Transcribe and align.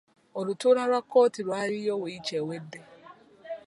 Olutuula 0.39 0.81
lwa 0.89 1.01
kkooti 1.03 1.39
lwaliyo 1.47 1.93
wiiki 2.03 2.33
ewedde. 2.39 2.79